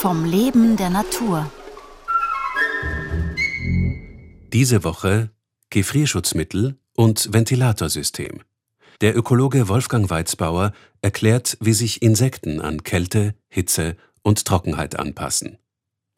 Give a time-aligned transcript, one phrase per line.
[0.00, 1.52] vom Leben der Natur.
[4.50, 5.28] Diese Woche
[5.68, 8.40] Gefrierschutzmittel und Ventilatorsystem.
[9.02, 15.58] Der Ökologe Wolfgang Weizbauer erklärt, wie sich Insekten an Kälte, Hitze und Trockenheit anpassen.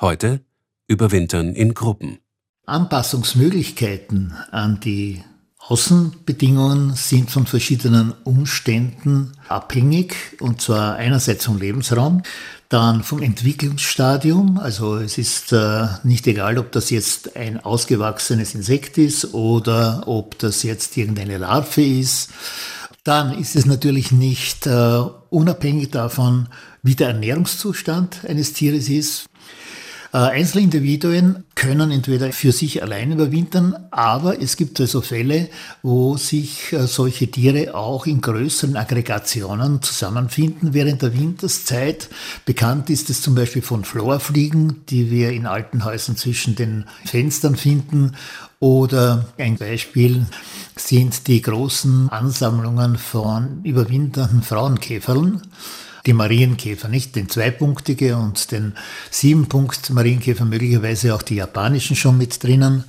[0.00, 0.40] Heute
[0.88, 2.18] überwintern in Gruppen.
[2.66, 5.22] Anpassungsmöglichkeiten an die
[5.68, 12.22] Außenbedingungen sind von verschiedenen Umständen abhängig, und zwar einerseits vom Lebensraum,
[12.70, 14.58] dann vom Entwicklungsstadium.
[14.58, 20.38] Also es ist äh, nicht egal, ob das jetzt ein ausgewachsenes Insekt ist oder ob
[20.38, 22.30] das jetzt irgendeine Larve ist.
[23.04, 26.48] Dann ist es natürlich nicht äh, unabhängig davon,
[26.82, 29.26] wie der Ernährungszustand eines Tieres ist.
[30.10, 35.50] Äh, Einzelindividuen können entweder für sich allein überwintern, aber es gibt also Fälle,
[35.82, 42.08] wo sich äh, solche Tiere auch in größeren Aggregationen zusammenfinden während der Winterszeit.
[42.46, 47.56] Bekannt ist es zum Beispiel von Florfliegen, die wir in alten Häusern zwischen den Fenstern
[47.56, 48.12] finden.
[48.60, 50.26] Oder ein Beispiel
[50.74, 55.42] sind die großen Ansammlungen von überwinternden Frauenkäferln
[56.08, 58.72] die Marienkäfer, nicht den zweipunktige und den
[59.10, 62.84] siebenpunkt Marienkäfer, möglicherweise auch die japanischen schon mit drinnen.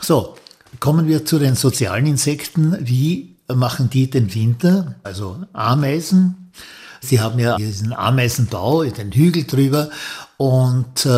[0.00, 0.36] So,
[0.78, 2.76] kommen wir zu den sozialen Insekten.
[2.80, 4.94] Wie machen die den Winter?
[5.02, 6.52] Also Ameisen.
[7.00, 9.90] Sie haben ja diesen Ameisenbau, den Hügel drüber
[10.36, 11.08] und äh,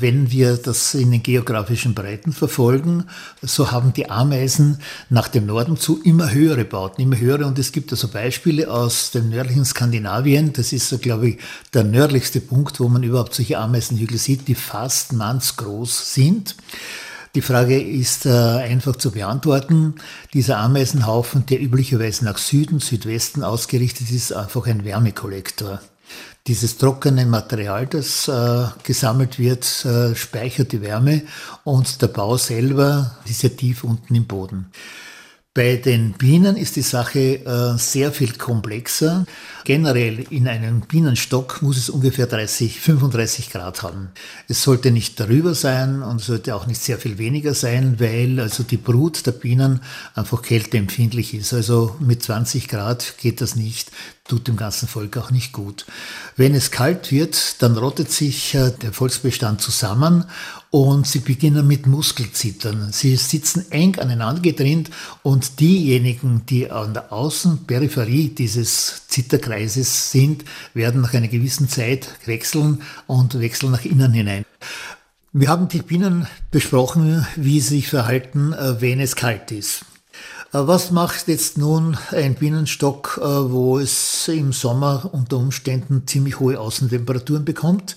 [0.00, 3.04] wenn wir das in den geografischen Breiten verfolgen,
[3.40, 7.46] so haben die Ameisen nach dem Norden zu immer höhere Bauten, immer höhere.
[7.46, 10.52] Und es gibt also Beispiele aus dem nördlichen Skandinavien.
[10.52, 11.38] Das ist, so, glaube ich,
[11.72, 16.54] der nördlichste Punkt, wo man überhaupt solche Ameisenhügel sieht, die fast mannsgroß sind.
[17.34, 19.94] Die Frage ist äh, einfach zu beantworten.
[20.34, 25.80] Dieser Ameisenhaufen, der üblicherweise nach Süden, Südwesten ausgerichtet ist, einfach ein Wärmekollektor.
[26.46, 31.22] Dieses trockene Material, das äh, gesammelt wird, äh, speichert die Wärme
[31.64, 34.70] und der Bau selber ist ja tief unten im Boden.
[35.56, 39.24] Bei den Bienen ist die Sache äh, sehr viel komplexer.
[39.64, 44.10] Generell in einem Bienenstock muss es ungefähr 30, 35 Grad haben.
[44.48, 48.64] Es sollte nicht darüber sein und sollte auch nicht sehr viel weniger sein, weil also
[48.64, 49.80] die Brut der Bienen
[50.14, 51.54] einfach kälteempfindlich ist.
[51.54, 53.90] Also mit 20 Grad geht das nicht
[54.28, 55.86] tut dem ganzen Volk auch nicht gut.
[56.36, 60.24] Wenn es kalt wird, dann rottet sich äh, der Volksbestand zusammen
[60.76, 62.92] und sie beginnen mit Muskelzittern.
[62.92, 64.90] Sie sitzen eng aneinander getrennt
[65.22, 70.44] und diejenigen, die an der Außenperipherie dieses Zitterkreises sind,
[70.74, 74.44] werden nach einer gewissen Zeit wechseln und wechseln nach innen hinein.
[75.32, 79.86] Wir haben die Bienen besprochen, wie sie sich verhalten, äh, wenn es kalt ist.
[80.52, 86.40] Äh, was macht jetzt nun ein Bienenstock, äh, wo es im Sommer unter Umständen ziemlich
[86.40, 87.96] hohe Außentemperaturen bekommt?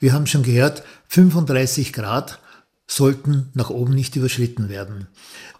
[0.00, 2.38] Wir haben schon gehört, 35 Grad
[2.86, 5.08] sollten nach oben nicht überschritten werden.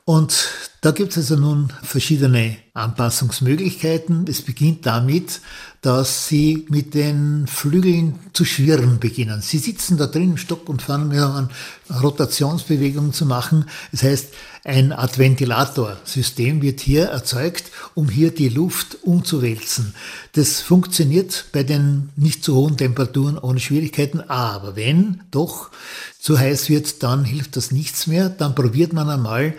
[0.08, 0.48] Und
[0.80, 4.24] da gibt es also nun verschiedene Anpassungsmöglichkeiten.
[4.26, 5.42] Es beginnt damit,
[5.82, 9.42] dass sie mit den Flügeln zu schwirren beginnen.
[9.42, 11.50] Sie sitzen da drin im Stock und fangen an,
[11.90, 13.66] Rotationsbewegungen zu machen.
[13.92, 14.28] Das heißt,
[14.64, 19.94] ein Art Ventilatorsystem wird hier erzeugt, um hier die Luft umzuwälzen.
[20.32, 25.70] Das funktioniert bei den nicht zu hohen Temperaturen ohne Schwierigkeiten, aber wenn doch
[26.18, 28.30] zu heiß wird, dann hilft das nichts mehr.
[28.30, 29.54] Dann probiert man einmal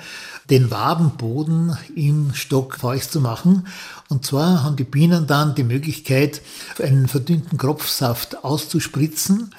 [0.49, 3.67] den Wabenboden im Stock feucht zu machen.
[4.07, 6.41] Und zwar haben die Bienen dann die Möglichkeit,
[6.81, 9.53] einen verdünnten Kropfsaft auszuspritzen.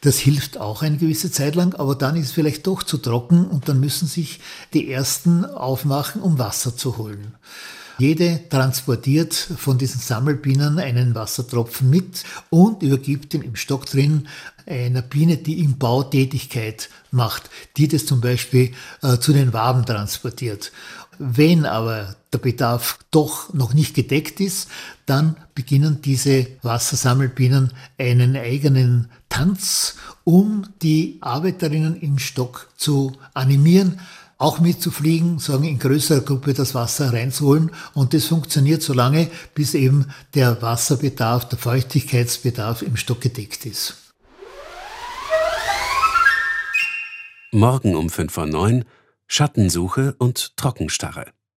[0.00, 3.46] Das hilft auch eine gewisse Zeit lang, aber dann ist es vielleicht doch zu trocken
[3.46, 4.40] und dann müssen sich
[4.72, 7.34] die ersten aufmachen, um Wasser zu holen.
[7.98, 14.28] Jede transportiert von diesen Sammelbienen einen Wassertropfen mit und übergibt ihn im Stock drin
[14.66, 16.08] einer Biene, die im Bau
[17.10, 18.72] macht, die das zum Beispiel
[19.02, 20.72] äh, zu den Waben transportiert.
[21.18, 24.68] Wenn aber der Bedarf doch noch nicht gedeckt ist,
[25.06, 34.00] dann beginnen diese Wassersammelbienen einen eigenen Tanz, um die Arbeiterinnen im Stock zu animieren,
[34.42, 37.70] auch mitzufliegen, sagen in größerer Gruppe das Wasser reinzuholen.
[37.94, 43.96] Und das funktioniert so lange, bis eben der Wasserbedarf, der Feuchtigkeitsbedarf im Stock gedeckt ist.
[47.52, 48.84] Morgen um 5 vor 9
[49.26, 51.26] Schattensuche und Trockenstarre.